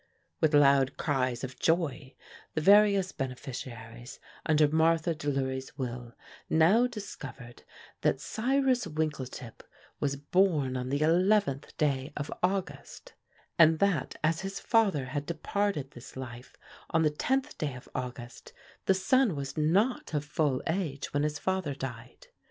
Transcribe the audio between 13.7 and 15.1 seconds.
that as his father